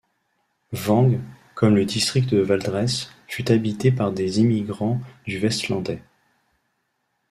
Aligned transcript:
Vang, 0.71 1.11
comme 1.53 1.75
le 1.75 1.85
district 1.85 2.31
de 2.33 2.39
Valdres, 2.41 3.11
fut 3.27 3.51
habité 3.51 3.91
par 3.91 4.11
des 4.11 4.39
immigrants 4.39 4.99
du 5.27 5.37
Vestlandet. 5.37 6.01